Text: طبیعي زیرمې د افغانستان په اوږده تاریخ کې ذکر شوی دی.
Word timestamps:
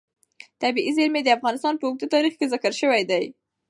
طبیعي 0.61 0.91
زیرمې 0.97 1.21
د 1.23 1.29
افغانستان 1.37 1.73
په 1.77 1.85
اوږده 1.87 2.07
تاریخ 2.15 2.33
کې 2.39 2.51
ذکر 2.53 2.71
شوی 2.81 3.03
دی. 3.11 3.25